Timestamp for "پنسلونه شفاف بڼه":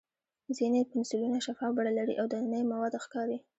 0.91-1.91